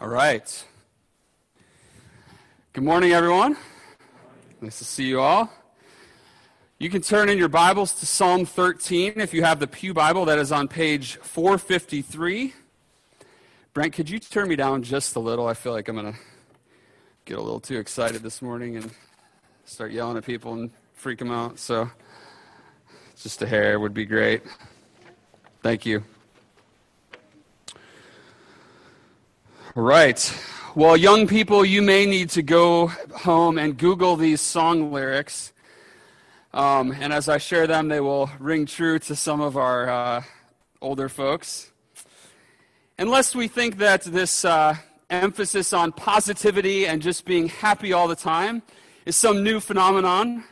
[0.00, 0.64] All right.
[2.72, 3.56] Good morning, everyone.
[4.60, 5.50] Nice to see you all.
[6.78, 10.24] You can turn in your Bibles to Psalm 13 if you have the Pew Bible.
[10.24, 12.54] That is on page 453.
[13.74, 15.48] Brent, could you turn me down just a little?
[15.48, 16.18] I feel like I'm going to
[17.24, 18.92] get a little too excited this morning and
[19.64, 21.58] start yelling at people and freak them out.
[21.58, 21.90] So,
[23.20, 24.42] just a hair would be great.
[25.60, 26.04] Thank you.
[29.74, 30.34] Right.
[30.74, 35.52] Well, young people, you may need to go home and Google these song lyrics.
[36.54, 40.22] Um, and as I share them, they will ring true to some of our uh,
[40.80, 41.70] older folks.
[42.98, 44.76] Unless we think that this uh,
[45.10, 48.62] emphasis on positivity and just being happy all the time
[49.06, 50.44] is some new phenomenon,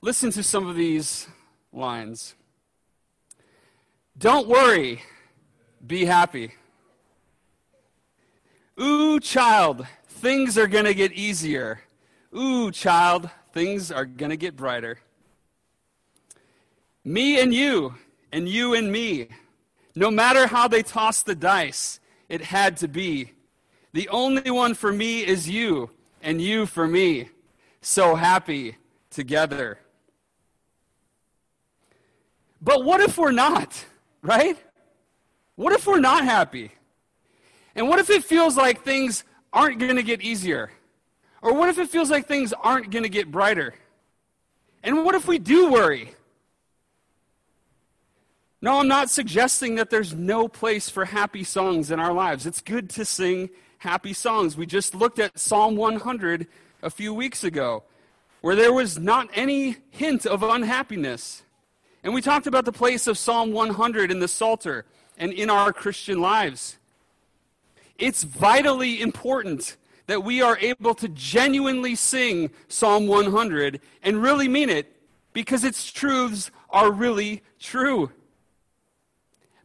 [0.00, 1.28] listen to some of these
[1.72, 2.34] lines.
[4.18, 5.02] Don't worry,
[5.86, 6.52] be happy.
[8.80, 11.80] Ooh, child, things are going to get easier.
[12.36, 14.98] Ooh, child, things are going to get brighter.
[17.04, 17.94] Me and you,
[18.32, 19.28] and you and me.
[19.94, 23.32] No matter how they toss the dice, it had to be.
[23.92, 25.90] The only one for me is you,
[26.22, 27.28] and you for me.
[27.82, 28.76] So happy
[29.10, 29.78] together.
[32.62, 33.84] But what if we're not,
[34.22, 34.56] right?
[35.56, 36.72] What if we're not happy?
[37.74, 40.70] And what if it feels like things aren't going to get easier?
[41.40, 43.74] Or what if it feels like things aren't going to get brighter?
[44.82, 46.14] And what if we do worry?
[48.60, 52.46] No, I'm not suggesting that there's no place for happy songs in our lives.
[52.46, 54.56] It's good to sing happy songs.
[54.56, 56.46] We just looked at Psalm 100
[56.82, 57.82] a few weeks ago,
[58.40, 61.42] where there was not any hint of unhappiness.
[62.04, 64.84] And we talked about the place of Psalm 100 in the Psalter
[65.18, 66.78] and in our Christian lives.
[68.02, 69.76] It's vitally important
[70.08, 74.96] that we are able to genuinely sing Psalm 100 and really mean it
[75.32, 78.10] because its truths are really true.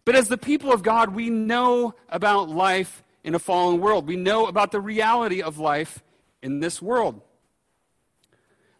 [0.05, 4.07] But as the people of God, we know about life in a fallen world.
[4.07, 6.03] We know about the reality of life
[6.43, 7.19] in this world.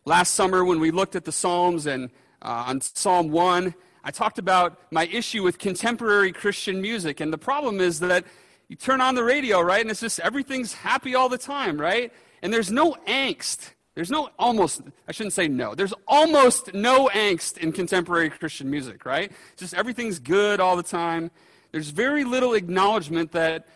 [0.05, 2.11] Last summer, when we looked at the Psalms and
[2.43, 7.19] uh, on Psalm 1, I talked about my issue with contemporary Christian music.
[7.21, 8.23] And the problem is that
[8.69, 9.81] you turn on the radio, right?
[9.81, 12.11] And it's just everything's happy all the time, right?
[12.41, 13.71] And there's no angst.
[13.95, 15.73] There's no almost, I shouldn't say no.
[15.73, 19.31] There's almost no angst in contemporary Christian music, right?
[19.55, 21.31] Just everything's good all the time.
[21.71, 23.67] There's very little acknowledgement that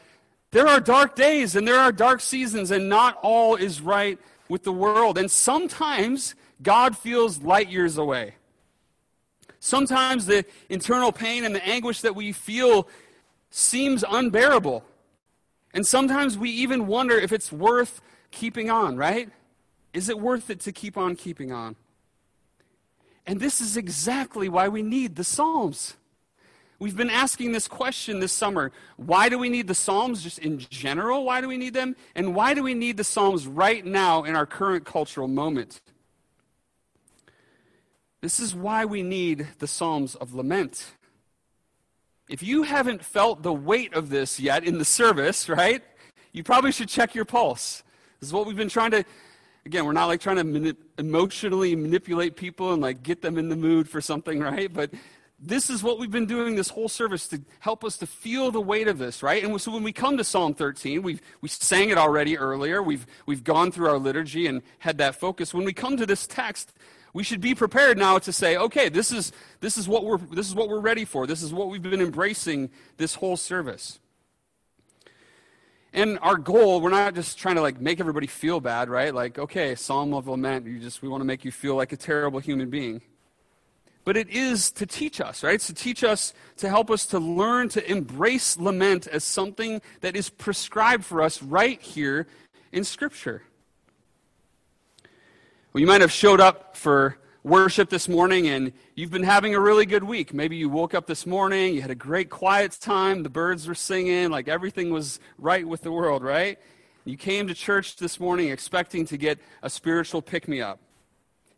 [0.51, 4.19] there are dark days and there are dark seasons and not all is right
[4.49, 5.17] with the world.
[5.17, 8.35] And sometimes God feels light years away.
[9.59, 12.87] Sometimes the internal pain and the anguish that we feel
[13.51, 14.83] seems unbearable.
[15.73, 18.01] And sometimes we even wonder if it's worth
[18.31, 19.29] keeping on, right?
[19.93, 21.75] Is it worth it to keep on keeping on?
[23.27, 25.95] And this is exactly why we need the Psalms.
[26.79, 28.71] We've been asking this question this summer.
[28.97, 31.23] Why do we need the Psalms just in general?
[31.25, 31.95] Why do we need them?
[32.15, 35.79] And why do we need the Psalms right now in our current cultural moment?
[38.21, 40.93] This is why we need the Psalms of lament.
[42.31, 45.83] If you haven't felt the weight of this yet in the service, right,
[46.31, 47.83] you probably should check your pulse.
[48.21, 49.03] This is what we've been trying to,
[49.65, 53.57] again, we're not like trying to emotionally manipulate people and like get them in the
[53.57, 54.71] mood for something, right?
[54.71, 54.91] But
[55.41, 58.61] this is what we've been doing this whole service to help us to feel the
[58.61, 59.43] weight of this, right?
[59.43, 62.81] And so when we come to Psalm 13, we've, we sang it already earlier.
[62.81, 65.53] We've, we've gone through our liturgy and had that focus.
[65.53, 66.71] When we come to this text,
[67.13, 70.47] we should be prepared now to say, okay, this is, this is, what, we're, this
[70.47, 71.27] is what we're ready for.
[71.27, 73.99] This is what we've been embracing this whole service.
[75.93, 79.13] And our goal, we're not just trying to like make everybody feel bad, right?
[79.13, 81.97] Like, okay, Psalm of Lament, you just we want to make you feel like a
[81.97, 83.01] terrible human being.
[84.03, 85.55] But it is to teach us, right?
[85.55, 90.15] It's to teach us, to help us to learn to embrace lament as something that
[90.15, 92.25] is prescribed for us right here
[92.71, 93.43] in Scripture.
[95.73, 99.59] Well, you might have showed up for worship this morning and you've been having a
[99.59, 100.33] really good week.
[100.33, 103.73] Maybe you woke up this morning, you had a great quiet time, the birds were
[103.73, 106.59] singing, like everything was right with the world, right?
[107.05, 110.81] You came to church this morning expecting to get a spiritual pick me up.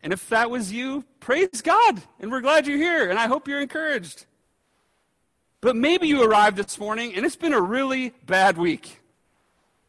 [0.03, 2.03] And if that was you, praise God.
[2.19, 3.09] And we're glad you're here.
[3.09, 4.27] And I hope you're encouraged.
[5.59, 8.99] But maybe you arrived this morning and it's been a really bad week.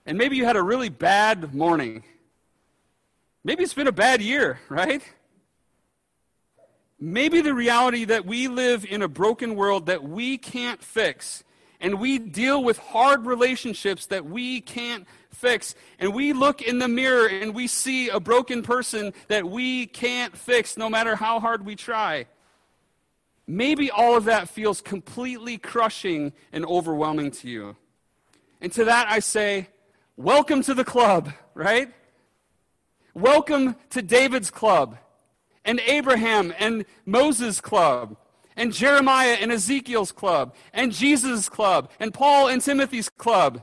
[0.06, 2.05] And maybe you had a really bad morning.
[3.44, 5.02] Maybe it's been a bad year, right?
[6.99, 11.44] Maybe the reality that we live in a broken world that we can't fix
[11.79, 15.75] and we deal with hard relationships that we can't fix.
[15.99, 20.35] And we look in the mirror and we see a broken person that we can't
[20.35, 22.25] fix no matter how hard we try.
[23.46, 27.76] Maybe all of that feels completely crushing and overwhelming to you.
[28.62, 29.69] And to that I say,
[30.17, 31.93] welcome to the club, right?
[33.15, 34.99] Welcome to David's club,
[35.65, 38.17] and Abraham and Moses' club,
[38.57, 43.63] and Jeremiah and Ezekiel's club, and Jesus' club, and Paul and Timothy's club.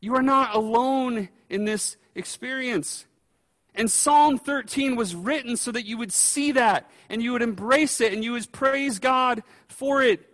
[0.00, 3.06] You are not alone in this experience.
[3.76, 8.00] And Psalm 13 was written so that you would see that and you would embrace
[8.00, 10.28] it and you would praise God for it.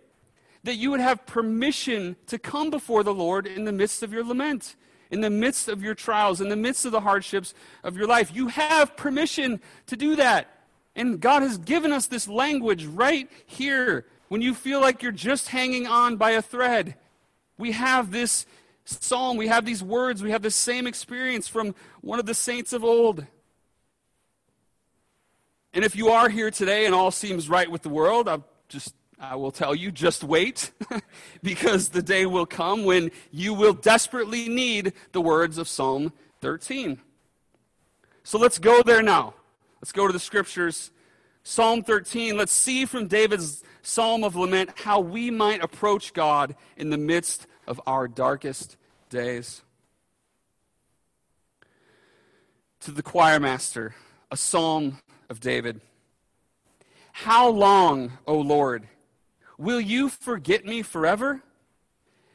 [0.63, 4.23] That you would have permission to come before the Lord in the midst of your
[4.23, 4.75] lament,
[5.11, 7.53] in the midst of your trials, in the midst of the hardships
[7.83, 8.31] of your life.
[8.33, 10.47] You have permission to do that.
[10.95, 15.49] And God has given us this language right here when you feel like you're just
[15.49, 16.95] hanging on by a thread.
[17.57, 18.45] We have this
[18.85, 22.73] psalm, we have these words, we have the same experience from one of the saints
[22.73, 23.25] of old.
[25.73, 28.95] And if you are here today and all seems right with the world, I'll just
[29.19, 30.71] I will tell you, just wait,
[31.43, 36.99] because the day will come when you will desperately need the words of Psalm 13.
[38.23, 39.33] So let's go there now.
[39.81, 40.91] Let's go to the scriptures.
[41.43, 42.37] Psalm 13.
[42.37, 47.45] Let's see from David's psalm of lament how we might approach God in the midst
[47.67, 48.77] of our darkest
[49.09, 49.63] days.
[52.81, 53.95] To the choir master,
[54.31, 54.99] a psalm
[55.29, 55.81] of David.
[57.11, 58.87] How long, O Lord,
[59.59, 61.43] will you forget me forever?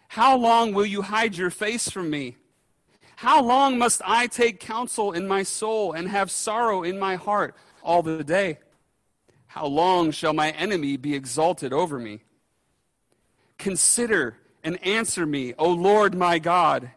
[0.09, 2.37] How long will you hide your face from me?
[3.17, 7.57] How long must I take counsel in my soul and have sorrow in my heart
[7.83, 8.59] all the day?
[9.47, 12.21] How long shall my enemy be exalted over me?
[13.57, 16.91] Consider and answer me, O Lord my God.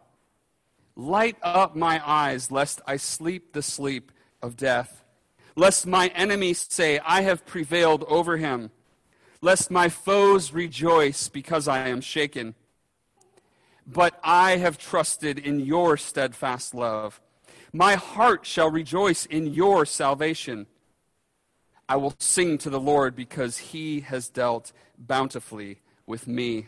[0.94, 5.04] Light up my eyes, lest I sleep the sleep of death.
[5.54, 8.70] Lest my enemies say, I have prevailed over him.
[9.40, 12.54] Lest my foes rejoice because I am shaken.
[13.86, 17.20] But I have trusted in your steadfast love.
[17.72, 20.66] My heart shall rejoice in your salvation.
[21.88, 26.66] I will sing to the Lord because he has dealt bountifully with me.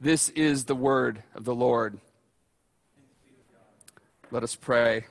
[0.00, 1.98] This is the word of the Lord.
[4.30, 5.06] Let us pray.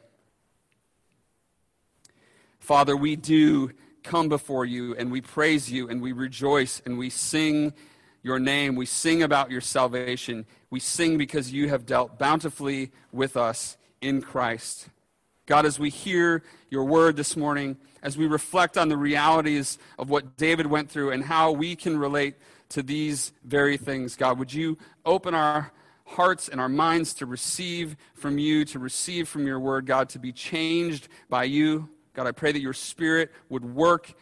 [2.60, 3.72] Father, we do
[4.04, 7.74] come before you and we praise you and we rejoice and we sing
[8.24, 8.76] your name.
[8.76, 10.46] We sing about your salvation.
[10.70, 14.88] We sing because you have dealt bountifully with us in Christ.
[15.46, 20.10] God, as we hear your word this morning, as we reflect on the realities of
[20.10, 22.36] what David went through and how we can relate
[22.70, 24.16] to these very things.
[24.16, 25.72] God, would you open our
[26.06, 30.20] hearts and our minds to receive from you, to receive from your word, God, to
[30.20, 31.90] be changed by you.
[32.14, 34.14] God, I pray that your spirit would work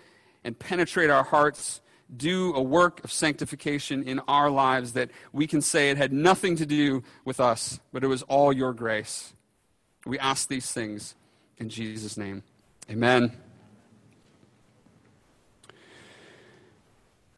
[0.43, 1.81] and penetrate our hearts,
[2.15, 6.55] do a work of sanctification in our lives that we can say it had nothing
[6.55, 9.33] to do with us, but it was all your grace.
[10.05, 11.15] We ask these things
[11.57, 12.43] in Jesus' name.
[12.89, 13.31] Amen.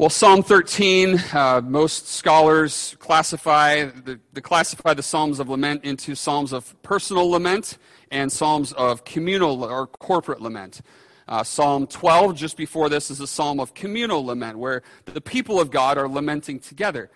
[0.01, 6.53] Well, Psalm 13, uh, most scholars classify the, classify the Psalms of Lament into Psalms
[6.53, 7.77] of personal lament
[8.09, 10.81] and Psalms of communal or corporate lament.
[11.27, 15.61] Uh, Psalm 12, just before this, is a psalm of communal lament, where the people
[15.61, 17.11] of God are lamenting together.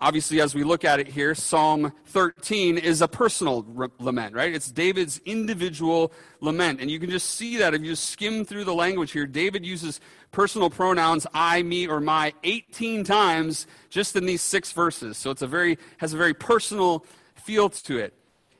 [0.00, 4.54] Obviously, as we look at it here, Psalm 13 is a personal re- lament, right?
[4.54, 6.80] It's David's individual lament.
[6.80, 9.26] And you can just see that if you skim through the language here.
[9.26, 10.00] David uses
[10.30, 15.16] personal pronouns I, me, or my 18 times just in these six verses.
[15.16, 18.14] So it's a very, has a very personal feel to it.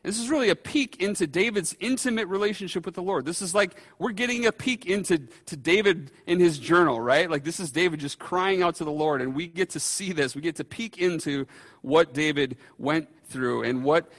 [0.09, 3.27] This is really a peek into David's intimate relationship with the Lord.
[3.27, 7.31] This is like we're getting a peek into to David in his journal, right?
[7.31, 10.15] Like this is David just crying out to the Lord, and we get to see
[10.15, 10.35] this.
[10.35, 11.47] We get to peek into
[11.83, 14.11] what David went through and what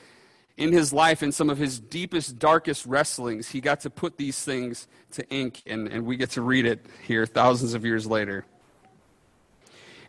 [0.57, 4.39] in his life, in some of his deepest, darkest wrestlings, he got to put these
[4.43, 8.45] things to ink, and, and we get to read it here thousands of years later.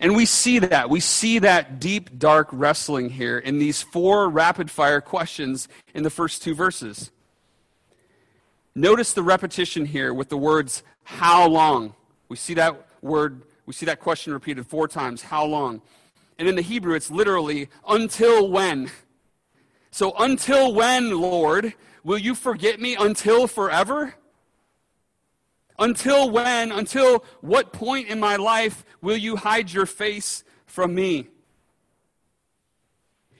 [0.01, 0.89] And we see that.
[0.89, 6.11] We see that deep, dark wrestling here in these four rapid fire questions in the
[6.11, 7.11] first two verses.
[8.75, 11.95] Notice the repetition here with the words, how long?
[12.31, 15.83] We see that word, we see that question repeated four times, how long?
[16.39, 18.91] And in the Hebrew, it's literally, until when?
[19.91, 24.15] So, until when, Lord, will you forget me until forever?
[25.81, 31.29] Until when, until what point in my life will you hide your face from me?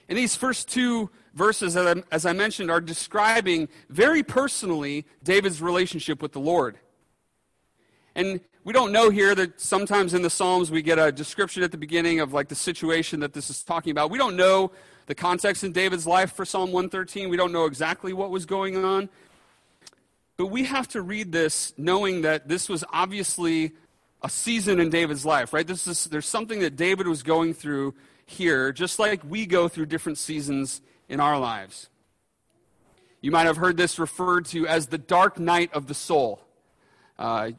[0.09, 6.33] And these first two verses, as I mentioned, are describing very personally David's relationship with
[6.33, 6.79] the Lord.
[8.15, 11.71] And we don't know here that sometimes in the Psalms we get a description at
[11.71, 14.11] the beginning of like the situation that this is talking about.
[14.11, 14.71] We don't know
[15.05, 17.29] the context in David's life for Psalm 113.
[17.29, 19.09] We don't know exactly what was going on.
[20.41, 23.73] But we have to read this knowing that this was obviously
[24.23, 25.67] a season in David's life, right?
[25.67, 27.93] This is, there's something that David was going through
[28.25, 31.91] here, just like we go through different seasons in our lives.
[33.21, 36.41] You might have heard this referred to as the dark night of the soul.
[37.19, 37.51] Uh,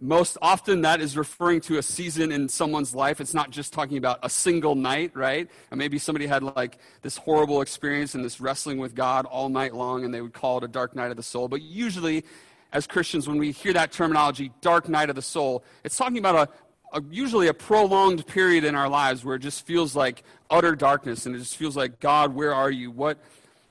[0.00, 3.20] most often, that is referring to a season in someone's life.
[3.20, 5.48] It's not just talking about a single night, right?
[5.70, 9.74] and maybe somebody had like this horrible experience and this wrestling with God all night
[9.74, 11.48] long, and they would call it a dark night of the soul.
[11.48, 12.24] But usually,
[12.72, 16.48] as Christians, when we hear that terminology, dark night of the soul, it's talking about
[16.92, 20.76] a, a, usually a prolonged period in our lives where it just feels like utter
[20.76, 22.92] darkness and it just feels like, God, where are you?
[22.92, 23.18] What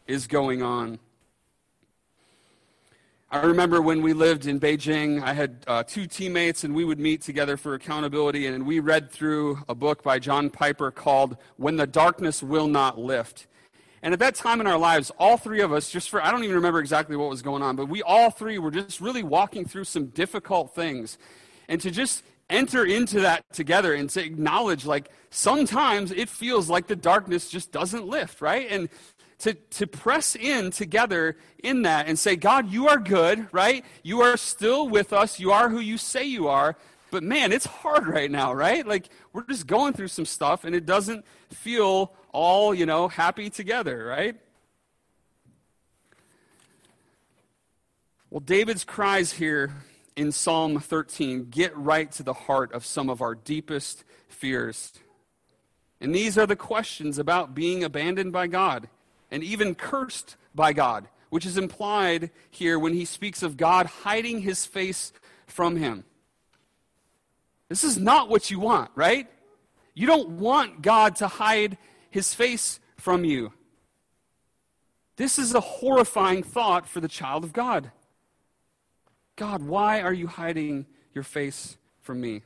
[0.08, 1.00] is going on?
[3.30, 6.98] I remember when we lived in Beijing, I had uh, two teammates, and we would
[6.98, 11.76] meet together for accountability, and we read through a book by John Piper called When
[11.76, 13.48] the Darkness Will Not Lift.
[14.02, 16.46] And at that time in our lives, all three of us, just for, I don't
[16.46, 19.66] even remember exactly what was going on, but we all three were just really walking
[19.66, 21.18] through some difficult things.
[21.68, 26.88] And to just enter into that together and to acknowledge, like, sometimes it feels like
[26.88, 28.68] the darkness just doesn't lift, right?
[28.70, 28.88] And
[29.40, 33.86] to, to press in together in that and say, God, you are good, right?
[34.04, 35.40] You are still with us.
[35.40, 36.76] You are who you say you are.
[37.12, 38.86] But man, it's hard right now, right?
[38.86, 43.50] Like, we're just going through some stuff and it doesn't feel all, you know, happy
[43.50, 44.36] together, right?
[48.30, 49.72] Well, David's cries here
[50.18, 54.94] in Psalm 13 get right to the heart of some of our deepest fears.
[56.02, 58.90] And these are the questions about being abandoned by God
[59.32, 64.42] and even cursed by God, which is implied here when he speaks of God hiding
[64.42, 65.12] his face
[65.46, 66.04] from him.
[67.70, 69.28] This is not what you want, right?
[69.94, 71.78] You don't want God to hide
[72.12, 73.52] his face from you.
[75.18, 77.92] This is a horrifying thought for the child of God.
[79.36, 82.44] God, why are you hiding your face from me?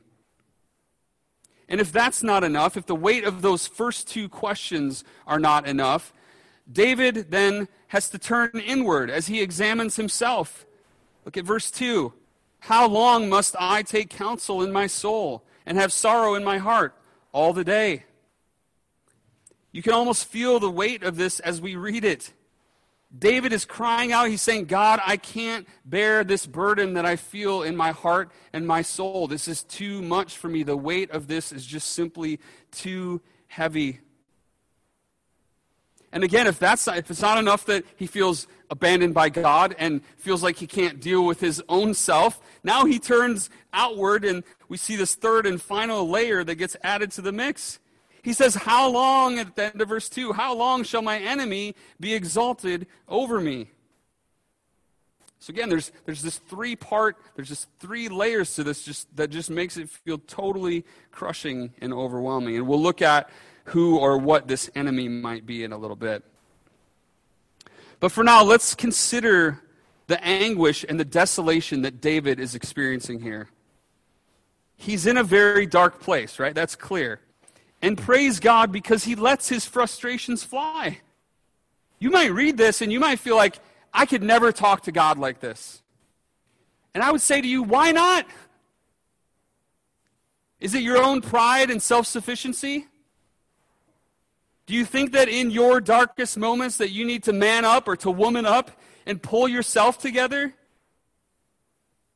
[1.68, 5.66] And if that's not enough, if the weight of those first two questions are not
[5.66, 6.12] enough,
[6.70, 10.66] David then has to turn inward as he examines himself.
[11.24, 12.12] Look at verse 2.
[12.60, 16.94] How long must I take counsel in my soul and have sorrow in my heart
[17.32, 18.04] all the day?
[19.72, 22.32] You can almost feel the weight of this as we read it.
[23.16, 24.28] David is crying out.
[24.28, 28.66] He's saying, God, I can't bear this burden that I feel in my heart and
[28.66, 29.26] my soul.
[29.26, 30.62] This is too much for me.
[30.62, 32.38] The weight of this is just simply
[32.70, 34.00] too heavy
[36.12, 40.02] and again, if that's if it's not enough that he feels abandoned by God and
[40.18, 44.76] feels like he can't deal with his own self, now he turns outward and we
[44.76, 47.78] see this third and final layer that gets added to the mix.
[48.22, 51.74] He says, How long, at the end of verse 2, how long shall my enemy
[51.98, 53.70] be exalted over me?
[55.40, 59.30] So again, there's, there's this three part, there's just three layers to this just, that
[59.30, 62.56] just makes it feel totally crushing and overwhelming.
[62.56, 63.28] And we'll look at
[63.64, 66.24] who or what this enemy might be in a little bit.
[68.00, 69.60] But for now, let's consider
[70.08, 73.48] the anguish and the desolation that David is experiencing here.
[74.76, 76.54] He's in a very dark place, right?
[76.54, 77.20] That's clear.
[77.80, 80.98] And praise God because he lets his frustrations fly.
[81.98, 83.60] You might read this and you might feel like,
[83.94, 85.82] I could never talk to God like this.
[86.94, 88.26] And I would say to you, why not?
[90.58, 92.88] Is it your own pride and self sufficiency?
[94.66, 97.96] Do you think that in your darkest moments that you need to man up or
[97.96, 98.70] to woman up
[99.06, 100.54] and pull yourself together?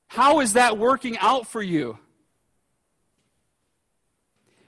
[0.09, 1.99] How is that working out for you?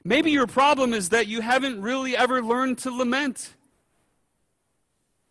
[0.04, 3.54] Maybe your problem is that you haven't really ever learned to lament.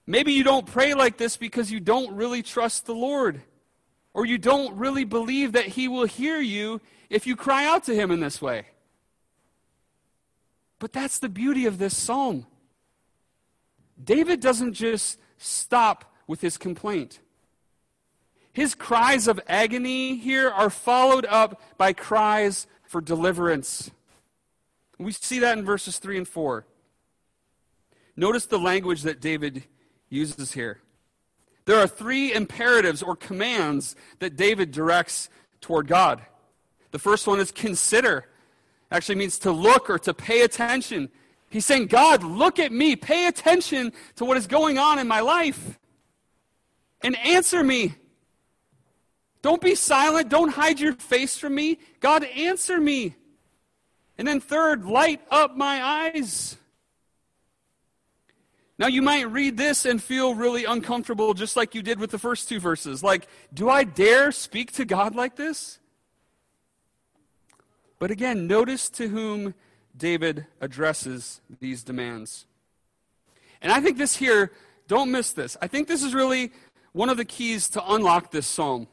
[0.05, 3.41] Maybe you don't pray like this because you don't really trust the Lord.
[4.13, 7.95] Or you don't really believe that He will hear you if you cry out to
[7.95, 8.67] Him in this way.
[10.79, 12.45] But that's the beauty of this psalm.
[14.01, 17.19] David doesn't just stop with his complaint.
[18.53, 23.91] His cries of agony here are followed up by cries for deliverance.
[24.97, 26.65] We see that in verses 3 and 4.
[28.15, 29.63] Notice the language that David
[30.09, 30.79] uses here.
[31.65, 35.29] There are three imperatives or commands that David directs
[35.61, 36.21] toward God.
[36.91, 38.25] The first one is consider
[38.91, 41.09] actually means to look or to pay attention.
[41.49, 42.95] He's saying, God, look at me.
[42.95, 45.79] Pay attention to what is going on in my life
[47.01, 47.95] and answer me.
[49.41, 50.29] Don't be silent.
[50.29, 51.79] Don't hide your face from me.
[51.99, 53.15] God, answer me.
[54.17, 56.57] And then, third, light up my eyes.
[58.79, 62.19] Now, you might read this and feel really uncomfortable, just like you did with the
[62.19, 63.03] first two verses.
[63.03, 65.79] Like, do I dare speak to God like this?
[67.99, 69.53] But again, notice to whom
[69.95, 72.45] David addresses these demands.
[73.61, 74.51] And I think this here,
[74.87, 75.57] don't miss this.
[75.61, 76.51] I think this is really
[76.91, 78.87] one of the keys to unlock this psalm.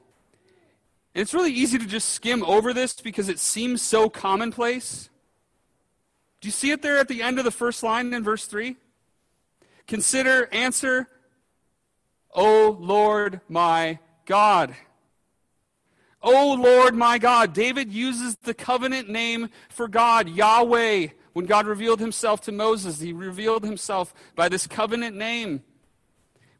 [1.14, 5.10] And it's really easy to just skim over this because it seems so commonplace.
[6.40, 8.76] Do you see it there at the end of the first line in verse 3?
[9.86, 11.08] Consider, answer,
[12.32, 14.74] O Lord my God.
[16.24, 17.52] O Lord my God.
[17.52, 21.08] David uses the covenant name for God, Yahweh.
[21.34, 25.62] When God revealed himself to Moses, he revealed himself by this covenant name.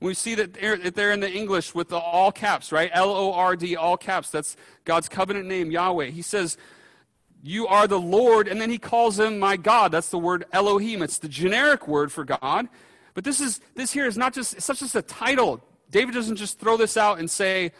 [0.00, 2.90] We see that there in the English with the all caps, right?
[2.92, 4.30] L O R D, all caps.
[4.30, 6.06] That's God's covenant name, Yahweh.
[6.06, 6.58] He says,
[7.42, 9.92] You are the Lord, and then he calls him my God.
[9.92, 11.00] That's the word Elohim.
[11.00, 12.68] It's the generic word for God.
[13.14, 15.62] But this is this here is not just it's not just a title.
[15.90, 17.72] David doesn't just throw this out and say,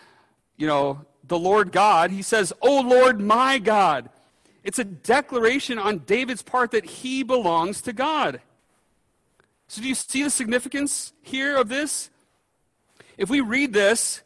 [0.56, 2.10] you know, the Lord God.
[2.10, 4.10] He says, O Lord, my God."
[4.64, 8.40] It's a declaration on David's part that he belongs to God.
[9.68, 12.10] So do you see the significance here of this?
[13.18, 14.22] If we read this,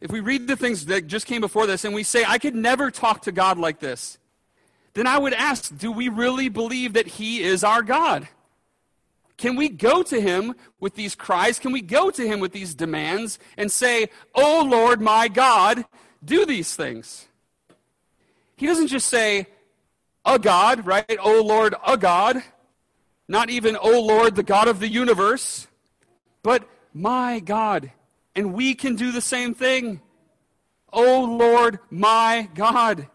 [0.00, 2.54] if we read the things that just came before this and we say, I could
[2.54, 4.18] never talk to God like this,
[4.94, 8.28] then I would ask, do we really believe that He is our God?
[9.36, 11.58] Can we go to Him with these cries?
[11.58, 15.84] Can we go to Him with these demands and say, Oh Lord, my God,
[16.24, 17.26] do these things?
[18.56, 19.46] He doesn't just say,
[20.24, 21.18] a God, right?
[21.18, 22.42] Oh Lord, a God.
[23.28, 25.68] Not even, oh Lord, the God of the universe,
[26.42, 27.92] but my God.
[28.34, 30.00] And we can do the same thing.
[30.92, 33.08] Oh Lord, my God.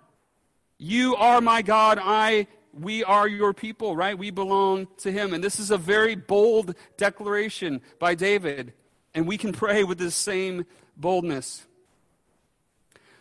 [0.78, 2.00] You are my God.
[2.02, 4.18] I we are your people, right?
[4.18, 5.34] We belong to him.
[5.34, 8.74] And this is a very bold declaration by David.
[9.14, 10.66] And we can pray with the same
[10.98, 11.66] boldness.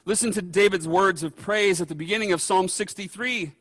[0.07, 3.53] Listen to David's words of praise at the beginning of Psalm 63.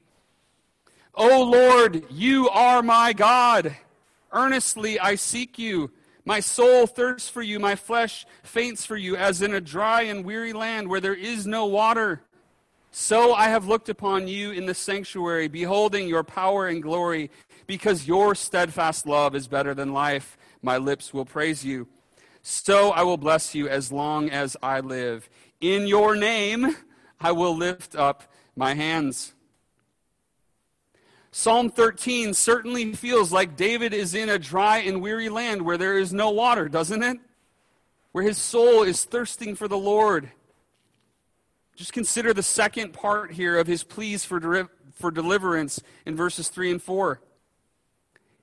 [1.15, 3.77] O Lord, you are my God.
[4.29, 5.91] Earnestly I seek you.
[6.25, 10.25] My soul thirsts for you, my flesh faints for you, as in a dry and
[10.25, 12.21] weary land where there is no water.
[12.91, 17.31] So I have looked upon you in the sanctuary, beholding your power and glory,
[17.67, 20.37] because your steadfast love is better than life.
[20.61, 21.87] My lips will praise you.
[22.41, 25.29] So I will bless you as long as I live.
[25.63, 26.75] In your name
[27.21, 28.23] I will lift up
[28.53, 29.33] my hands.
[31.31, 35.97] Psalm 13 certainly feels like David is in a dry and weary land where there
[35.97, 37.17] is no water, doesn't it?
[38.11, 40.33] Where his soul is thirsting for the Lord.
[41.77, 46.71] Just consider the second part here of his pleas for, for deliverance in verses 3
[46.71, 47.21] and 4.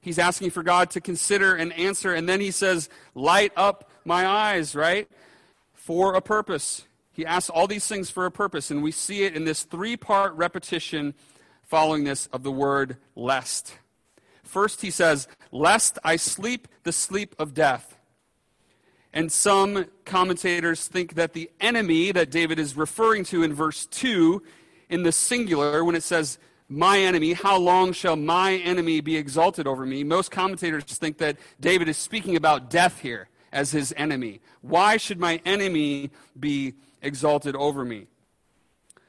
[0.00, 4.26] He's asking for God to consider and answer, and then he says, Light up my
[4.26, 5.06] eyes, right?
[5.74, 6.86] For a purpose.
[7.20, 9.94] He asks all these things for a purpose, and we see it in this three
[9.94, 11.12] part repetition
[11.62, 13.76] following this of the word lest.
[14.42, 17.98] First, he says, Lest I sleep the sleep of death.
[19.12, 24.42] And some commentators think that the enemy that David is referring to in verse 2
[24.88, 26.38] in the singular, when it says,
[26.70, 30.04] my enemy, how long shall my enemy be exalted over me?
[30.04, 34.40] Most commentators think that David is speaking about death here as his enemy.
[34.62, 38.06] Why should my enemy be exalted over me?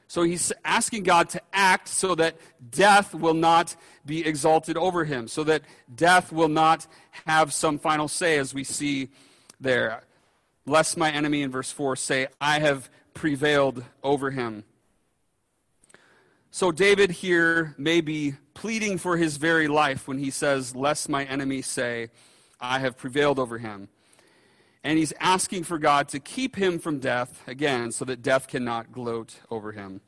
[0.08, 2.36] So he's asking God to act so that
[2.70, 5.62] death will not be exalted over him, so that
[5.94, 6.86] death will not
[7.26, 9.08] have some final say, as we see
[9.58, 10.02] there.
[10.66, 14.64] Lest my enemy in verse 4 say, I have prevailed over him.
[16.50, 21.24] So David here may be pleading for his very life when he says, Lest my
[21.24, 22.10] enemy say,
[22.60, 23.88] I have prevailed over him.
[24.84, 28.90] And he's asking for God to keep him from death, again, so that death cannot
[28.92, 30.00] gloat over him.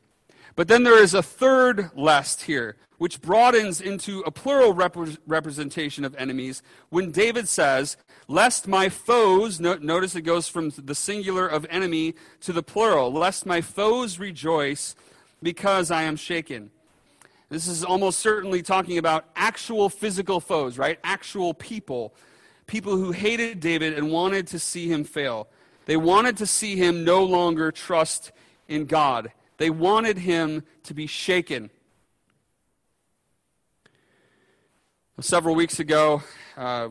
[0.57, 6.05] But then there is a third lest here, which broadens into a plural rep- representation
[6.05, 7.97] of enemies when David says,
[8.29, 13.13] Lest my foes, no- notice it goes from the singular of enemy to the plural,
[13.13, 14.95] lest my foes rejoice
[15.43, 16.71] because I am shaken.
[17.51, 20.99] This is almost certainly talking about actual physical foes, right?
[21.05, 22.15] Actual people
[22.67, 25.49] people who hated David and wanted to see him fail.
[25.87, 28.33] They wanted to see him no longer trust
[28.69, 29.33] in God.
[29.59, 31.71] They wanted him to be shaken.
[35.21, 36.23] Several weeks ago,
[36.57, 36.89] uh,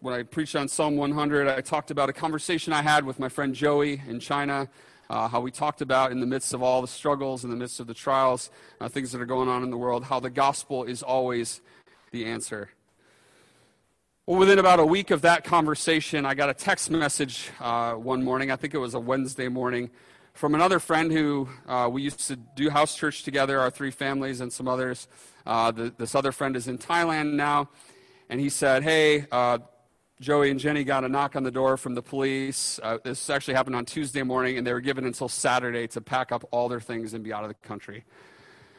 [0.00, 3.28] when I preached on Psalm 100, I talked about a conversation I had with my
[3.28, 4.68] friend Joey in China.
[5.10, 7.80] Uh, how we talked about in the midst of all the struggles, in the midst
[7.80, 10.84] of the trials, uh, things that are going on in the world, how the gospel
[10.84, 11.60] is always
[12.10, 12.70] the answer.
[14.26, 18.24] Well, within about a week of that conversation, I got a text message uh, one
[18.24, 18.50] morning.
[18.50, 19.90] I think it was a Wednesday morning
[20.32, 24.40] from another friend who uh, we used to do house church together, our three families
[24.40, 25.08] and some others.
[25.44, 27.68] Uh, the, this other friend is in Thailand now,
[28.30, 29.58] and he said, Hey, uh,
[30.22, 32.80] Joey and Jenny got a knock on the door from the police.
[32.82, 36.32] Uh, this actually happened on Tuesday morning, and they were given until Saturday to pack
[36.32, 38.04] up all their things and be out of the country.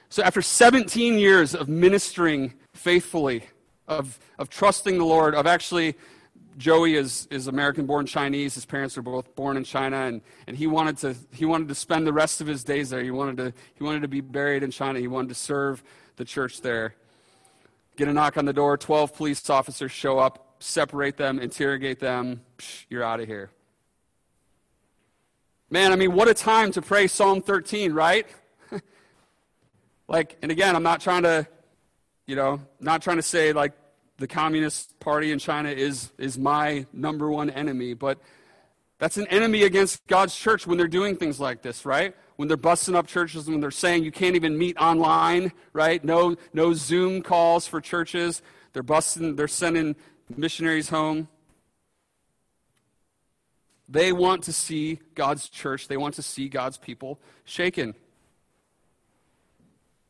[0.10, 3.44] So, after 17 years of ministering faithfully,
[3.88, 5.96] of, of trusting the Lord, of actually
[6.58, 8.56] Joey is, is American born Chinese.
[8.56, 11.76] His parents were both born in China, and, and he, wanted to, he wanted to
[11.76, 13.04] spend the rest of his days there.
[13.04, 15.00] He wanted, to, he wanted to be buried in China.
[15.00, 15.84] He wanted to serve
[16.16, 16.96] the church there.
[17.98, 18.78] Get a knock on the door.
[18.78, 22.42] 12 police officers show up, separate them, interrogate them.
[22.58, 23.50] Psh, you're out of here.
[25.70, 28.28] Man, I mean, what a time to pray Psalm 13, right?
[30.08, 31.48] like, and again, I'm not trying to,
[32.26, 33.74] you know, not trying to say like
[34.18, 38.20] the Communist Party in China is, is my number one enemy, but
[38.98, 42.16] that's an enemy against God's church when they're doing things like this, right?
[42.38, 46.04] When they're busting up churches, when they're saying you can't even meet online, right?
[46.04, 48.42] No, no Zoom calls for churches.
[48.74, 49.96] They're busting, they're sending
[50.36, 51.28] missionaries home.
[53.88, 57.94] They want to see God's church, they want to see God's people shaken.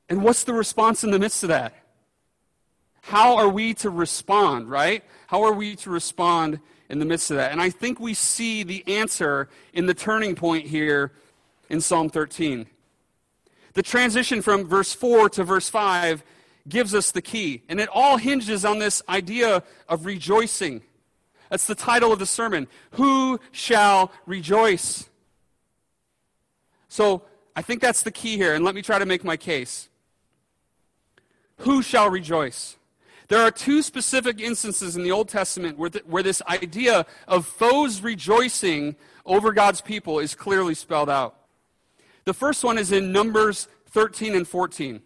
[0.07, 1.73] And what's the response in the midst of that?
[3.07, 5.03] How are we to respond, right?
[5.27, 7.51] How are we to respond in the midst of that?
[7.51, 11.11] And I think we see the answer in the turning point here
[11.69, 12.65] in Psalm 13.
[13.73, 16.23] The transition from verse 4 to verse 5
[16.67, 17.61] gives us the key.
[17.69, 20.81] And it all hinges on this idea of rejoicing.
[21.51, 22.67] That's the title of the sermon.
[22.93, 25.07] Who shall rejoice?
[26.87, 27.21] So
[27.55, 28.55] I think that's the key here.
[28.55, 29.89] And let me try to make my case.
[31.57, 32.77] Who shall rejoice?
[33.27, 38.01] There are two specific instances in the Old Testament where, where this idea of foes
[38.01, 41.35] rejoicing over God's people is clearly spelled out.
[42.25, 45.01] The first one is in Numbers 13 and 14.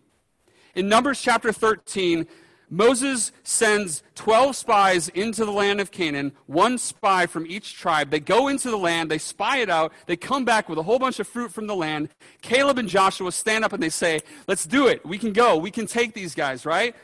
[0.76, 2.28] In Numbers chapter 13,
[2.70, 8.12] Moses sends 12 spies into the land of Canaan, one spy from each tribe.
[8.12, 11.00] They go into the land, they spy it out, they come back with a whole
[11.00, 12.10] bunch of fruit from the land.
[12.42, 15.04] Caleb and Joshua stand up and they say, Let's do it.
[15.06, 15.58] We can go.
[15.58, 16.96] We can take these guys, right?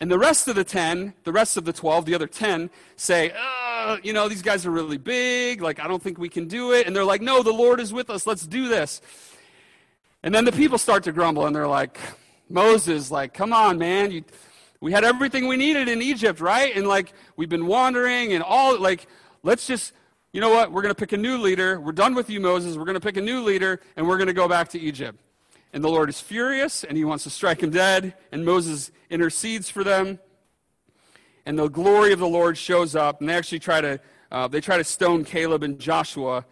[0.00, 3.32] And the rest of the 10, the rest of the 12, the other 10, say,
[3.38, 5.60] uh, you know, these guys are really big.
[5.60, 6.86] Like, I don't think we can do it.
[6.86, 8.26] And they're like, no, the Lord is with us.
[8.26, 9.02] Let's do this.
[10.22, 11.98] And then the people start to grumble and they're like,
[12.48, 14.10] Moses, like, come on, man.
[14.10, 14.24] You,
[14.80, 16.74] we had everything we needed in Egypt, right?
[16.74, 19.06] And like, we've been wandering and all, like,
[19.42, 19.92] let's just,
[20.32, 20.72] you know what?
[20.72, 21.78] We're going to pick a new leader.
[21.78, 22.76] We're done with you, Moses.
[22.76, 25.18] We're going to pick a new leader and we're going to go back to Egypt.
[25.74, 28.14] And the Lord is furious and he wants to strike him dead.
[28.32, 30.18] And Moses intercedes for them.
[31.44, 33.20] And the glory of the Lord shows up.
[33.20, 36.44] And they actually try to, uh, they try to stone Caleb and Joshua.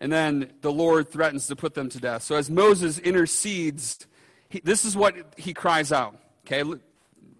[0.00, 2.22] And then the Lord threatens to put them to death.
[2.22, 4.06] So as Moses intercedes,
[4.48, 6.16] he, this is what he cries out.
[6.46, 6.62] Okay,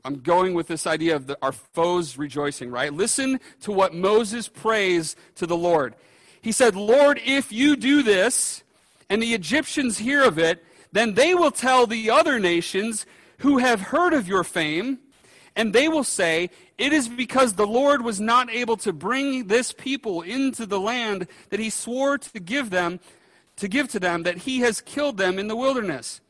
[0.05, 2.93] I'm going with this idea of the, our foes rejoicing, right?
[2.93, 5.95] Listen to what Moses prays to the Lord.
[6.41, 8.63] He said, Lord, if you do this,
[9.09, 13.07] and the Egyptians hear of it, then they will tell the other nations
[13.39, 14.99] who have heard of your fame,
[15.57, 19.73] and they will say, It is because the Lord was not able to bring this
[19.73, 23.01] people into the land that he swore to give them,
[23.57, 26.21] to give to them, that he has killed them in the wilderness.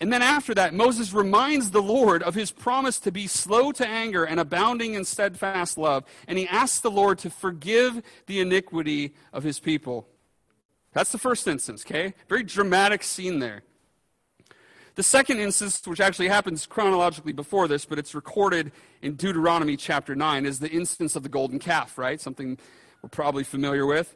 [0.00, 3.86] And then after that, Moses reminds the Lord of his promise to be slow to
[3.86, 6.04] anger and abounding in steadfast love.
[6.26, 10.08] And he asks the Lord to forgive the iniquity of his people.
[10.92, 12.14] That's the first instance, okay?
[12.28, 13.62] Very dramatic scene there.
[14.96, 18.70] The second instance, which actually happens chronologically before this, but it's recorded
[19.02, 22.20] in Deuteronomy chapter 9, is the instance of the golden calf, right?
[22.20, 22.58] Something
[23.02, 24.14] we're probably familiar with.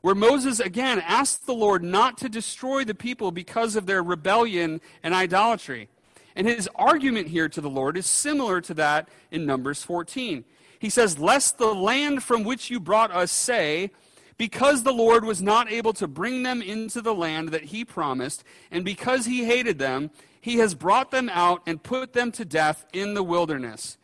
[0.00, 4.80] Where Moses again asked the Lord not to destroy the people because of their rebellion
[5.02, 5.88] and idolatry.
[6.36, 10.44] And his argument here to the Lord is similar to that in Numbers 14.
[10.78, 13.90] He says, Lest the land from which you brought us say,
[14.38, 18.44] because the Lord was not able to bring them into the land that he promised,
[18.70, 22.84] and because he hated them, he has brought them out and put them to death
[22.92, 23.96] in the wilderness.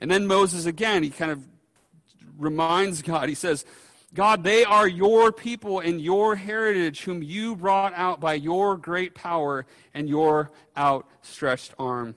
[0.00, 1.44] And then Moses again, he kind of
[2.36, 3.64] reminds God, he says,
[4.12, 9.14] God, they are your people and your heritage, whom you brought out by your great
[9.14, 12.14] power and your outstretched arm.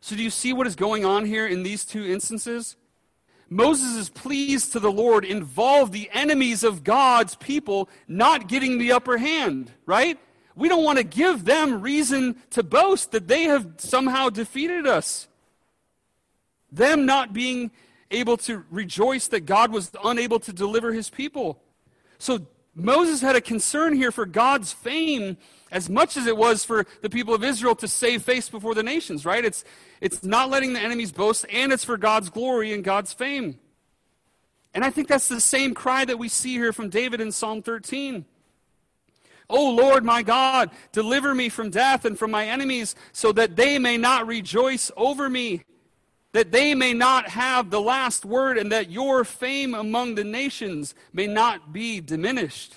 [0.00, 2.76] So, do you see what is going on here in these two instances?
[3.50, 9.16] Moses' pleas to the Lord involve the enemies of God's people not getting the upper
[9.18, 10.18] hand, right?
[10.54, 15.28] We don't want to give them reason to boast that they have somehow defeated us.
[16.70, 17.70] Them not being
[18.10, 21.60] able to rejoice that God was unable to deliver his people.
[22.18, 22.46] So
[22.78, 25.36] Moses had a concern here for God's fame
[25.70, 28.82] as much as it was for the people of Israel to save face before the
[28.82, 29.44] nations, right?
[29.44, 29.64] It's,
[30.00, 33.58] it's not letting the enemies boast, and it's for God's glory and God's fame.
[34.72, 37.62] And I think that's the same cry that we see here from David in Psalm
[37.62, 38.24] 13.
[39.50, 43.78] Oh Lord my God, deliver me from death and from my enemies, so that they
[43.78, 45.64] may not rejoice over me
[46.38, 50.94] that they may not have the last word, and that your fame among the nations
[51.12, 52.76] may not be diminished.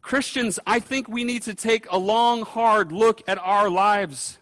[0.00, 4.38] Christians, I think we need to take a long, hard look at our lives.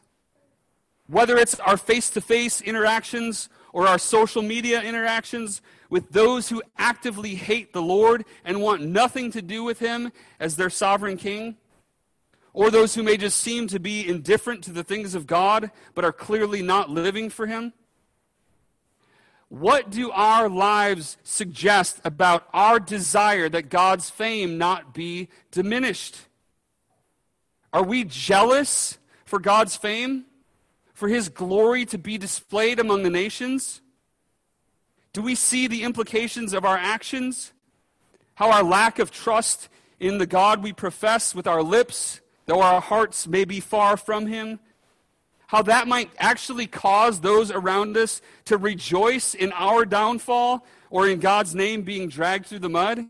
[1.07, 6.63] Whether it's our face to face interactions or our social media interactions with those who
[6.77, 11.57] actively hate the Lord and want nothing to do with Him as their sovereign King
[12.55, 16.05] or those who may just seem to be indifferent to the things of God but
[16.05, 17.75] are clearly not living for Him?
[19.49, 26.17] What do our lives suggest about our desire that God's fame not be diminished?
[27.73, 30.25] Are we jealous for God's fame?
[30.95, 33.83] For His glory to be displayed among the nations?
[35.13, 37.53] Do we see the implications of our actions?
[38.37, 42.81] How our lack of trust in the God we profess with our lips though our
[42.81, 44.59] hearts may be far from Him,
[45.47, 51.21] how that might actually cause those around us to rejoice in our downfall or in
[51.21, 53.07] God's name being dragged through the mud?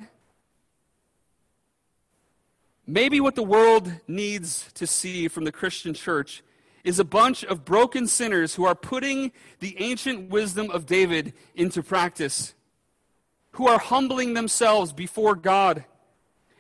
[2.86, 6.42] Maybe what the world needs to see from the Christian church
[6.82, 11.82] is a bunch of broken sinners who are putting the ancient wisdom of David into
[11.82, 12.54] practice,
[13.52, 15.84] who are humbling themselves before God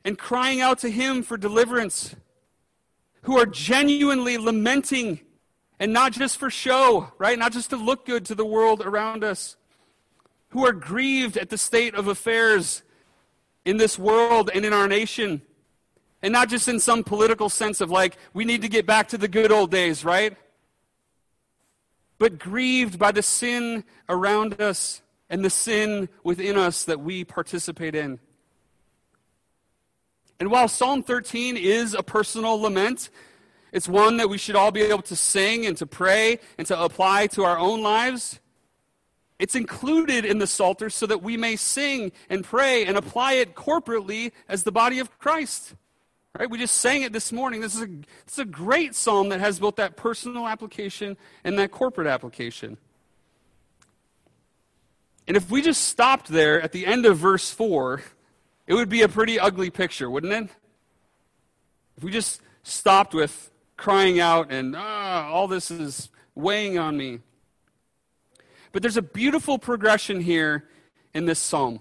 [0.02, 2.16] and crying out to Him for deliverance
[3.24, 5.20] who are genuinely lamenting
[5.80, 7.38] and not just for show, right?
[7.38, 9.56] Not just to look good to the world around us.
[10.50, 12.82] Who are grieved at the state of affairs
[13.64, 15.42] in this world and in our nation.
[16.22, 19.18] And not just in some political sense of like, we need to get back to
[19.18, 20.36] the good old days, right?
[22.18, 27.94] But grieved by the sin around us and the sin within us that we participate
[27.94, 28.20] in.
[30.40, 33.10] And while Psalm 13 is a personal lament,
[33.72, 36.80] it's one that we should all be able to sing and to pray and to
[36.80, 38.40] apply to our own lives.
[39.38, 43.54] It's included in the Psalter so that we may sing and pray and apply it
[43.54, 45.74] corporately as the body of Christ.
[46.38, 46.50] Right?
[46.50, 47.60] We just sang it this morning.
[47.60, 51.58] This is a, this is a great psalm that has both that personal application and
[51.58, 52.76] that corporate application.
[55.26, 58.02] And if we just stopped there at the end of verse 4,
[58.66, 60.48] it would be a pretty ugly picture, wouldn't it?
[61.96, 67.20] If we just stopped with crying out and, ah, all this is weighing on me.
[68.72, 70.68] But there's a beautiful progression here
[71.12, 71.80] in this psalm.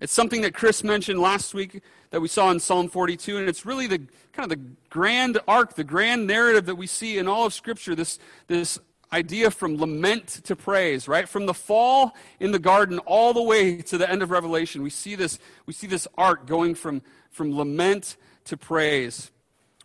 [0.00, 3.64] It's something that Chris mentioned last week that we saw in Psalm 42, and it's
[3.64, 3.98] really the
[4.32, 7.94] kind of the grand arc, the grand narrative that we see in all of Scripture.
[7.94, 8.78] This, this
[9.12, 11.28] idea from lament to praise, right?
[11.28, 14.90] From the fall in the garden all the way to the end of Revelation, we
[14.90, 19.30] see this, we see this arc going from, from lament to praise.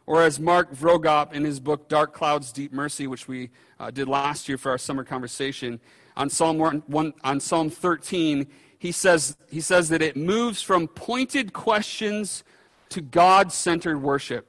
[0.05, 4.07] Or as Mark Vroegop in his book Dark Clouds, Deep Mercy, which we uh, did
[4.07, 5.81] last year for our summer conversation,
[6.15, 8.47] on Psalm, 1, 1, on Psalm 13,
[8.79, 12.43] he says, he says that it moves from pointed questions
[12.89, 14.47] to God centered worship.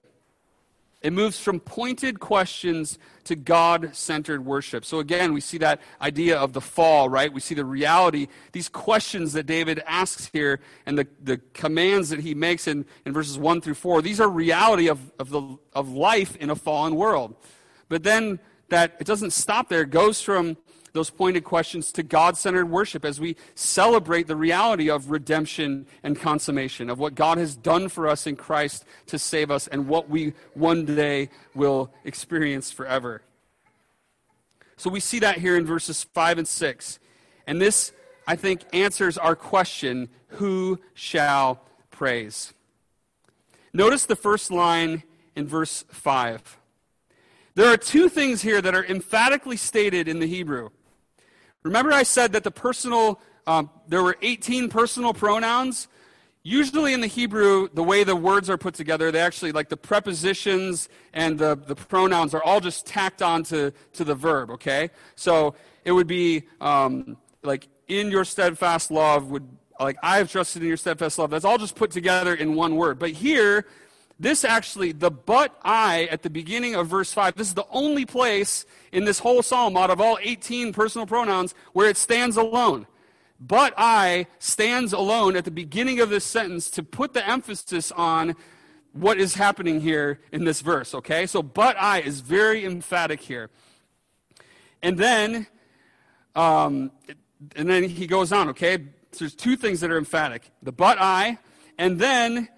[1.01, 4.85] It moves from pointed questions to God centered worship.
[4.85, 7.33] So again, we see that idea of the fall, right?
[7.33, 12.21] We see the reality, these questions that David asks here and the, the commands that
[12.21, 14.03] he makes in, in verses 1 through 4.
[14.03, 17.37] These are reality of, of, the, of life in a fallen world.
[17.89, 19.83] But then that it doesn't stop there.
[19.83, 20.57] It goes from
[20.93, 26.19] those pointed questions to God centered worship as we celebrate the reality of redemption and
[26.19, 30.09] consummation, of what God has done for us in Christ to save us, and what
[30.09, 33.23] we one day will experience forever.
[34.77, 36.99] So we see that here in verses 5 and 6.
[37.47, 37.93] And this,
[38.27, 42.55] I think, answers our question who shall praise?
[43.73, 45.03] Notice the first line
[45.35, 46.59] in verse 5.
[47.55, 50.71] There are two things here that are emphatically stated in the Hebrew.
[51.69, 55.89] Remember, I said that the personal, um, there were 18 personal pronouns?
[56.49, 59.77] usually in the Hebrew, the way the words are put together, they actually, like the
[59.77, 64.91] prepositions and the, the pronouns are all just tacked on to, to the verb, okay?
[65.15, 65.55] So
[65.85, 69.47] it would be um, like, in your steadfast love would,
[69.79, 71.31] like, I have trusted in your steadfast love.
[71.31, 72.99] That's all just put together in one word.
[72.99, 73.67] But here,
[74.21, 78.05] this actually, the but I at the beginning of verse 5, this is the only
[78.05, 82.87] place in this whole psalm out of all 18 personal pronouns where it stands alone.
[83.41, 88.35] But I stands alone at the beginning of this sentence to put the emphasis on
[88.93, 91.27] what is happening here in this verse, okay?
[91.27, 93.51] So, but I is very emphatic here.
[94.83, 95.47] And then,
[96.35, 96.91] um,
[97.55, 98.79] and then he goes on, okay?
[99.13, 101.39] So there's two things that are emphatic the but I,
[101.77, 102.49] and then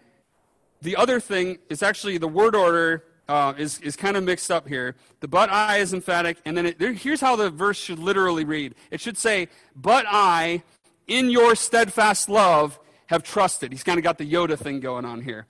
[0.83, 4.67] the other thing is actually the word order uh, is, is kind of mixed up
[4.67, 4.97] here.
[5.21, 8.45] The but I is emphatic, and then it, there, here's how the verse should literally
[8.45, 10.63] read it should say, But I,
[11.07, 13.73] in your steadfast love, have trusted.
[13.73, 15.47] He's kind of got the Yoda thing going on here.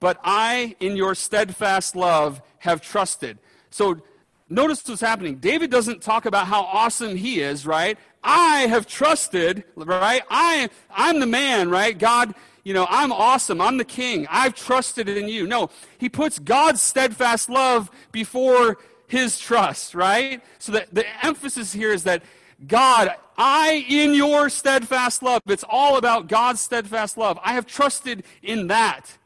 [0.00, 3.38] But I, in your steadfast love, have trusted.
[3.70, 4.02] So
[4.48, 5.36] notice what's happening.
[5.36, 7.96] David doesn't talk about how awesome he is, right?
[8.22, 10.22] I have trusted, right?
[10.30, 11.96] I, I'm the man, right?
[11.96, 13.60] God you know, I'm awesome.
[13.60, 14.26] I'm the king.
[14.30, 15.46] I've trusted in you.
[15.46, 20.40] No, he puts God's steadfast love before his trust, right?
[20.58, 22.22] So that the emphasis here is that
[22.66, 25.42] God, I in your steadfast love.
[25.46, 27.38] It's all about God's steadfast love.
[27.44, 29.18] I have trusted in that.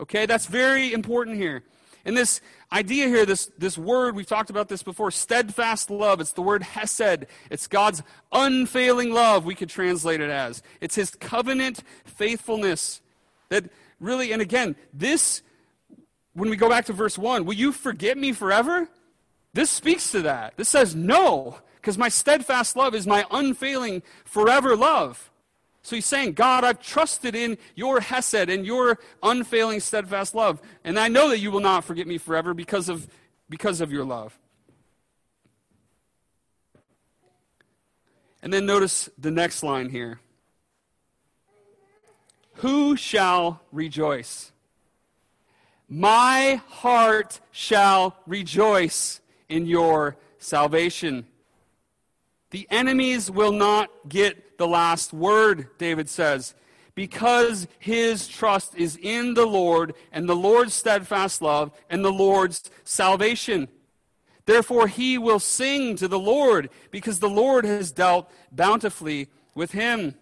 [0.00, 1.62] Okay, that's very important here.
[2.04, 2.40] And this
[2.72, 6.20] idea here, this, this word, we've talked about this before, steadfast love.
[6.20, 7.26] It's the word hesed.
[7.50, 8.02] It's God's
[8.32, 10.62] unfailing love, we could translate it as.
[10.80, 13.00] It's his covenant faithfulness.
[13.48, 15.42] That really, and again, this,
[16.34, 18.88] when we go back to verse 1, will you forget me forever?
[19.54, 20.56] This speaks to that.
[20.56, 25.30] This says no, because my steadfast love is my unfailing forever love.
[25.86, 30.60] So he's saying, God, I've trusted in your Hesed and your unfailing, steadfast love.
[30.82, 33.06] And I know that you will not forget me forever because of,
[33.48, 34.36] because of your love.
[38.42, 40.18] And then notice the next line here
[42.54, 44.50] Who shall rejoice?
[45.88, 51.28] My heart shall rejoice in your salvation.
[52.50, 56.54] The enemies will not get the last word, David says,
[56.94, 62.70] because his trust is in the Lord and the Lord's steadfast love and the Lord's
[62.84, 63.68] salvation.
[64.46, 70.14] Therefore, he will sing to the Lord because the Lord has dealt bountifully with him.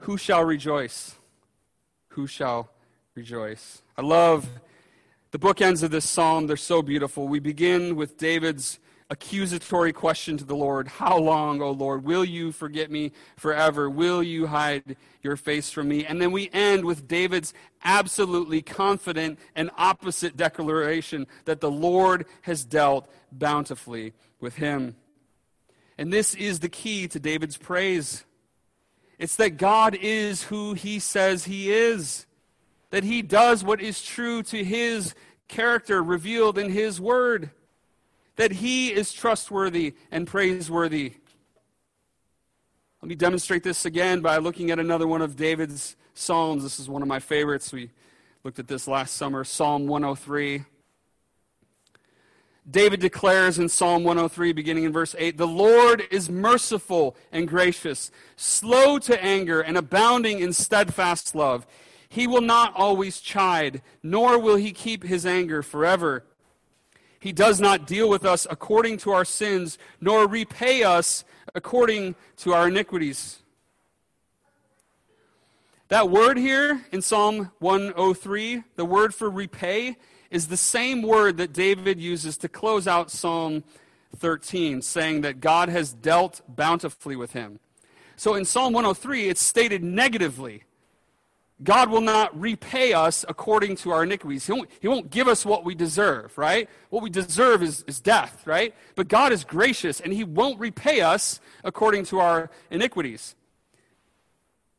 [0.00, 1.16] Who shall rejoice?
[2.08, 2.70] Who shall
[3.14, 3.82] rejoice?
[3.96, 4.48] I love
[5.30, 6.46] the bookends of this psalm.
[6.46, 7.26] They're so beautiful.
[7.26, 8.78] We begin with David's
[9.12, 12.02] accusatory question to the Lord How long, O Lord?
[12.02, 13.90] Will you forget me forever?
[13.90, 16.06] Will you hide your face from me?
[16.06, 17.52] And then we end with David's
[17.84, 24.96] absolutely confident and opposite declaration that the Lord has dealt bountifully with him.
[25.98, 28.24] And this is the key to David's praise.
[29.18, 32.24] It's that God is who he says he is,
[32.88, 35.14] that he does what is true to his
[35.48, 37.50] character revealed in his word
[38.42, 41.12] that he is trustworthy and praiseworthy.
[43.00, 46.64] Let me demonstrate this again by looking at another one of David's Psalms.
[46.64, 47.72] This is one of my favorites.
[47.72, 47.90] We
[48.42, 50.64] looked at this last summer, Psalm 103.
[52.68, 58.10] David declares in Psalm 103, beginning in verse 8 The Lord is merciful and gracious,
[58.34, 61.64] slow to anger, and abounding in steadfast love.
[62.08, 66.24] He will not always chide, nor will he keep his anger forever.
[67.22, 72.52] He does not deal with us according to our sins, nor repay us according to
[72.52, 73.38] our iniquities.
[75.86, 79.98] That word here in Psalm 103, the word for repay,
[80.32, 83.62] is the same word that David uses to close out Psalm
[84.16, 87.60] 13, saying that God has dealt bountifully with him.
[88.16, 90.64] So in Psalm 103, it's stated negatively.
[91.62, 94.46] God will not repay us according to our iniquities.
[94.46, 96.68] He won't, he won't give us what we deserve, right?
[96.90, 98.74] What we deserve is, is death, right?
[98.96, 103.34] But God is gracious and He won't repay us according to our iniquities.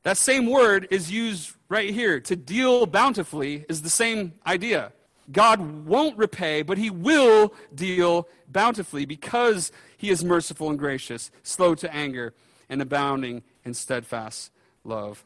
[0.04, 2.20] That same word is used right here.
[2.20, 4.92] To deal bountifully is the same idea.
[5.32, 11.76] God won't repay, but He will deal bountifully because He is merciful and gracious, slow
[11.76, 12.34] to anger,
[12.68, 14.52] and abounding in steadfast
[14.84, 15.24] love.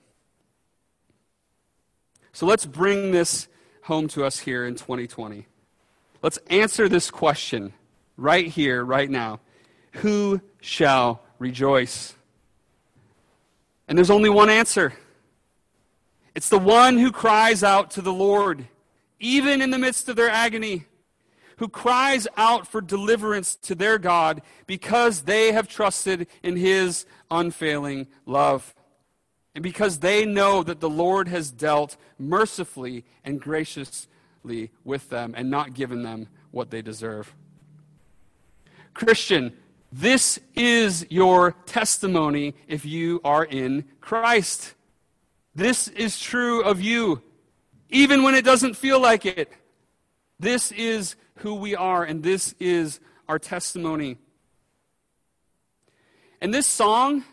[2.38, 3.48] So let's bring this
[3.82, 5.48] home to us here in 2020.
[6.22, 7.74] Let's answer this question
[8.16, 9.40] right here, right now.
[9.94, 12.14] Who shall rejoice?
[13.88, 14.94] And there's only one answer
[16.36, 18.68] it's the one who cries out to the Lord,
[19.20, 20.86] even in the midst of their agony,
[21.56, 28.06] who cries out for deliverance to their God because they have trusted in his unfailing
[28.28, 28.76] love.
[29.58, 35.50] And because they know that the Lord has dealt mercifully and graciously with them and
[35.50, 37.34] not given them what they deserve.
[38.94, 39.58] Christian,
[39.92, 44.76] this is your testimony if you are in Christ.
[45.56, 47.24] This is true of you,
[47.90, 49.52] even when it doesn't feel like it.
[50.40, 54.20] This is who we are, and this is our testimony.
[56.42, 57.24] And this song,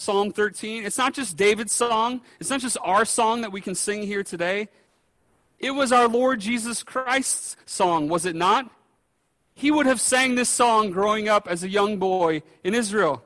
[0.00, 3.74] Psalm 13, it's not just David's song, it's not just our song that we can
[3.74, 4.68] sing here today.
[5.58, 8.70] It was our Lord Jesus Christ's song, was it not?
[9.60, 13.22] he would have sang this song growing up as a young boy in Israel.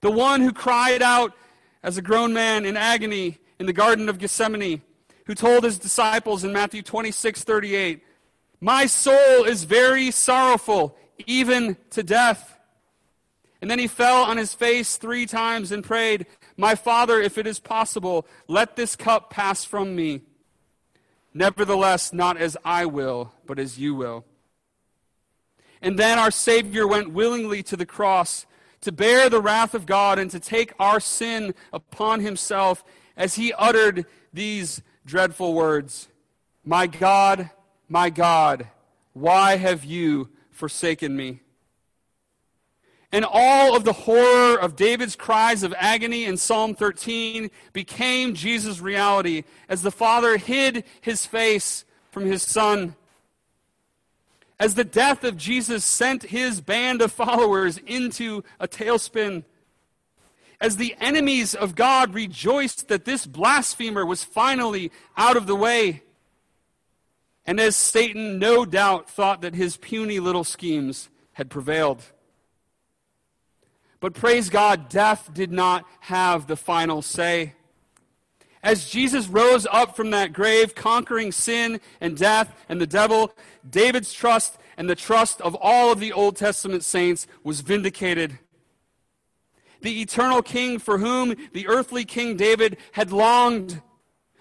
[0.00, 1.32] The one who cried out
[1.84, 4.82] as a grown man in agony in the Garden of Gethsemane,
[5.26, 8.02] who told his disciples in Matthew 26 38,
[8.60, 12.58] My soul is very sorrowful, even to death.
[13.62, 17.46] And then he fell on his face three times and prayed, My Father, if it
[17.46, 20.22] is possible, let this cup pass from me.
[21.32, 24.24] Nevertheless, not as I will, but as you will.
[25.80, 28.46] And then our Savior went willingly to the cross
[28.80, 32.82] to bear the wrath of God and to take our sin upon himself
[33.16, 36.08] as he uttered these dreadful words
[36.64, 37.50] My God,
[37.88, 38.66] my God,
[39.12, 41.42] why have you forsaken me?
[43.12, 48.80] And all of the horror of David's cries of agony in Psalm 13 became Jesus'
[48.80, 52.96] reality as the Father hid his face from his Son.
[54.58, 59.44] As the death of Jesus sent his band of followers into a tailspin.
[60.58, 66.02] As the enemies of God rejoiced that this blasphemer was finally out of the way.
[67.44, 72.11] And as Satan no doubt thought that his puny little schemes had prevailed.
[74.02, 77.54] But praise God, death did not have the final say.
[78.60, 83.32] As Jesus rose up from that grave, conquering sin and death and the devil,
[83.68, 88.40] David's trust and the trust of all of the Old Testament saints was vindicated.
[89.82, 93.82] The eternal king for whom the earthly king David had longed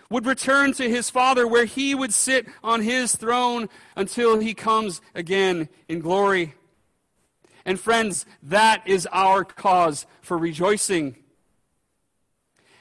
[0.09, 5.01] would return to his father where he would sit on his throne until he comes
[5.13, 6.55] again in glory.
[7.65, 11.15] And friends, that is our cause for rejoicing.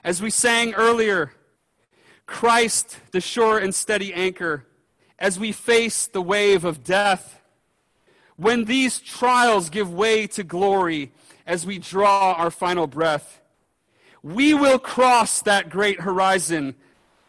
[0.02, 1.32] As we sang earlier,
[2.26, 4.64] Christ, the sure and steady anchor,
[5.18, 7.42] as we face the wave of death,
[8.36, 11.12] when these trials give way to glory
[11.46, 13.42] as we draw our final breath,
[14.22, 16.74] we will cross that great horizon,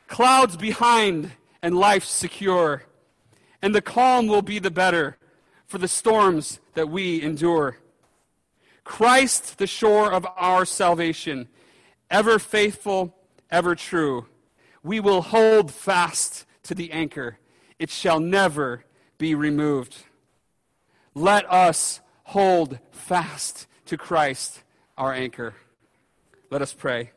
[0.07, 1.31] clouds behind
[1.61, 2.83] and life secure,
[3.61, 5.17] and the calm will be the better
[5.71, 7.77] for the storms that we endure.
[8.83, 11.47] Christ, the shore of our salvation,
[12.09, 13.15] ever faithful,
[13.49, 14.25] ever true.
[14.83, 17.37] We will hold fast to the anchor,
[17.79, 18.83] it shall never
[19.17, 19.95] be removed.
[21.15, 24.63] Let us hold fast to Christ,
[24.97, 25.55] our anchor.
[26.49, 27.11] Let us pray.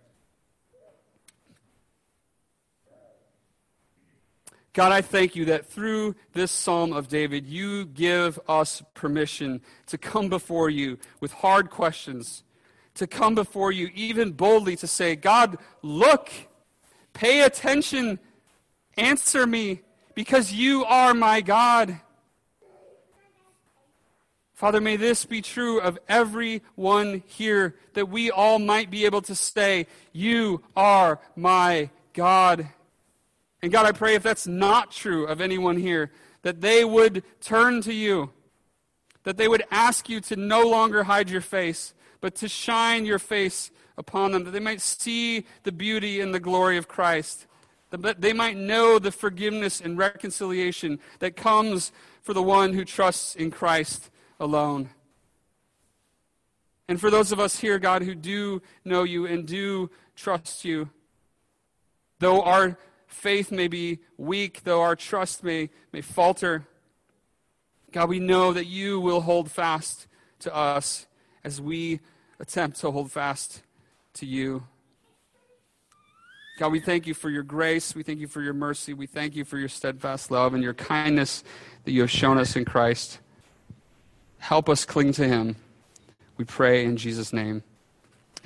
[4.74, 9.96] God, I thank you that through this Psalm of David, you give us permission to
[9.96, 12.42] come before you with hard questions,
[12.96, 16.28] to come before you even boldly to say, God, look,
[17.12, 18.18] pay attention,
[18.96, 19.82] answer me,
[20.16, 22.00] because you are my God.
[24.54, 29.36] Father, may this be true of everyone here, that we all might be able to
[29.36, 32.68] say, You are my God.
[33.64, 36.10] And God, I pray if that's not true of anyone here,
[36.42, 38.28] that they would turn to you,
[39.22, 43.18] that they would ask you to no longer hide your face, but to shine your
[43.18, 47.46] face upon them, that they might see the beauty and the glory of Christ,
[47.88, 51.90] that they might know the forgiveness and reconciliation that comes
[52.20, 54.90] for the one who trusts in Christ alone.
[56.86, 60.90] And for those of us here, God, who do know you and do trust you,
[62.18, 62.76] though our
[63.14, 66.66] faith may be weak, though our trust may, may falter,
[67.92, 70.08] God, we know that you will hold fast
[70.40, 71.06] to us
[71.44, 72.00] as we
[72.40, 73.62] attempt to hold fast
[74.14, 74.64] to you.
[76.58, 77.94] God, we thank you for your grace.
[77.94, 78.94] We thank you for your mercy.
[78.94, 81.44] We thank you for your steadfast love and your kindness
[81.84, 83.20] that you have shown us in Christ.
[84.38, 85.56] Help us cling to him.
[86.36, 87.62] We pray in Jesus' name.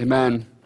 [0.01, 0.47] Amen.